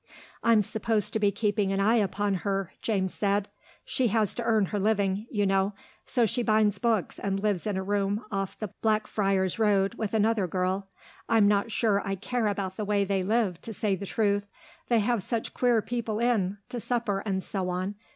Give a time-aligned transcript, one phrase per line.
[0.41, 3.49] "I'm supposed to be keeping an eye upon her," James said.
[3.85, 5.73] "She has to earn her living, you know,
[6.07, 10.47] so she binds books and lives in a room off the Blackfriars Road with another
[10.47, 10.87] girl....
[11.29, 14.47] I'm not sure I care about the way they live, to say the truth.
[14.87, 17.93] They have such queer people in, to supper and so on.